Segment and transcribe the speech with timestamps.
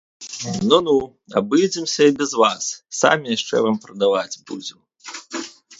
[0.69, 0.95] Ну-ну,
[1.41, 2.63] абыдземся і без вас,
[3.01, 4.79] самі яшчэ вам прадаваць будзем!